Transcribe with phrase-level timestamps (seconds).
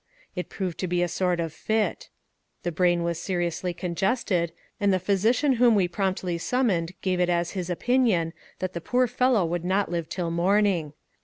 [0.35, 2.09] It proved to be a sort of fit.
[2.63, 7.51] The brain was seriously congested, and the physician whom we promptly summoned gave it as
[7.51, 10.93] his opinion that the poor fellow would not live until morning.